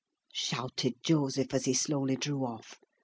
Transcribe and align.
shouted 0.33 0.95
Joseph, 1.03 1.53
as 1.53 1.65
he 1.65 1.75
slowly 1.75 2.15
drew 2.15 2.43
off. 2.43 2.79